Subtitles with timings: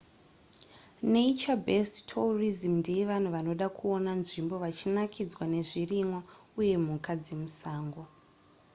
[1.15, 6.19] nature-based tourism ndeyevanhu vanoda kuona nzvimbo vachinakidzwa nezvirimwa
[6.59, 8.03] uye mhuka dzemusango